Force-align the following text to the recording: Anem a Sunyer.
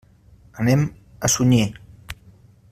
Anem 0.63 0.85
a 1.29 1.31
Sunyer. 1.35 1.69